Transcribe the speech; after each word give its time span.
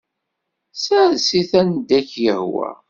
Sers-it 0.83 1.51
anda 1.61 1.95
i 1.99 2.01
k-yehwa. 2.09 2.69